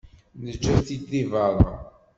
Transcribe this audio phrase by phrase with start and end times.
[0.43, 1.73] Neǧǧa-t-id di berra.